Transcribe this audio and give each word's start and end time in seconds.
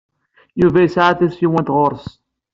Yuba 0.59 0.79
yesɛa 0.83 1.17
tasiwant 1.19 1.73
ɣer-s. 1.75 2.07